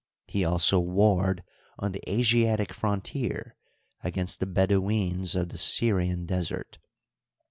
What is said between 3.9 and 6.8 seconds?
against the Bedouins of the Syrian Desert.